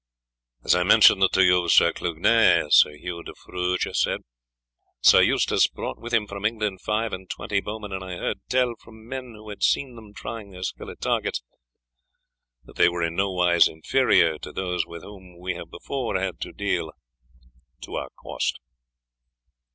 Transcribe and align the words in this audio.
"As 0.63 0.73
I 0.73 0.81
mentioned 0.81 1.23
to 1.31 1.43
you, 1.43 1.69
Sir 1.69 1.93
Clugnet," 1.93 2.73
Sir 2.73 2.97
Hugh 2.97 3.21
de 3.21 3.35
Fruges 3.35 3.97
said, 4.01 4.21
"Sir 4.99 5.21
Eustace 5.21 5.67
brought 5.67 5.99
with 5.99 6.11
him 6.11 6.25
from 6.25 6.43
England 6.43 6.81
five 6.81 7.13
and 7.13 7.29
twenty 7.29 7.61
bowmen, 7.61 7.93
and 7.93 8.03
I 8.03 8.15
heard 8.17 8.39
tell 8.49 8.73
from 8.79 9.07
men 9.07 9.33
who 9.35 9.47
had 9.49 9.61
seen 9.61 9.95
them 9.95 10.11
trying 10.15 10.49
their 10.49 10.63
skill 10.63 10.89
at 10.89 11.01
targets 11.01 11.43
that 12.63 12.77
they 12.77 12.89
were 12.89 13.03
in 13.03 13.15
no 13.15 13.31
wise 13.31 13.67
inferior 13.67 14.39
to 14.39 14.51
those 14.51 14.87
with 14.87 15.03
whom 15.03 15.37
we 15.37 15.53
have 15.53 15.69
before 15.69 16.19
had 16.19 16.39
to 16.39 16.51
deal 16.51 16.93
to 17.81 17.93
our 17.93 18.09
cost." 18.23 18.59